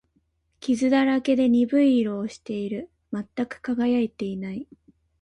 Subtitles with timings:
[0.61, 2.89] 傷だらけで、鈍い色をしている。
[3.13, 4.67] 全く輝いていない。